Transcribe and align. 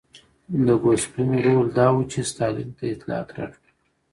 د 0.65 0.67
ګوسپلین 0.83 1.33
رول 1.45 1.67
دا 1.77 1.87
و 1.93 1.99
چې 2.11 2.19
ستالین 2.31 2.69
ته 2.77 2.83
اطلاعات 2.93 3.29
راټول 3.37 3.57
کړي 3.63 3.73